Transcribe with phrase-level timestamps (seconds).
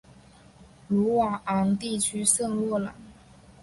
[0.87, 2.95] 鲁瓦昂地区圣洛朗。